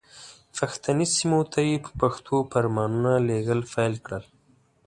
پښتني 0.57 1.05
سیمو 1.15 1.39
ته 1.51 1.59
یې 1.69 1.75
په 1.85 1.91
پښتو 2.01 2.35
فرمانونه 2.51 3.11
لېږل 3.27 3.61
پیل 3.73 3.93
کړل. 4.05 4.23